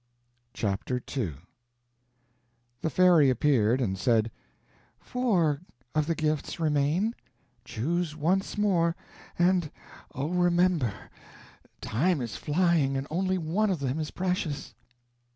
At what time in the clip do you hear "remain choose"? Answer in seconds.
6.59-8.15